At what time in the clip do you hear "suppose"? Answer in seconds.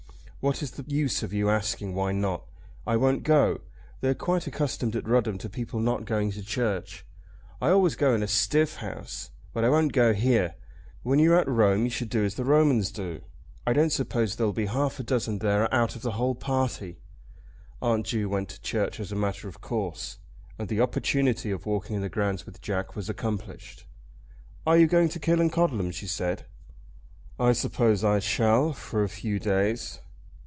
13.91-14.35, 27.53-28.03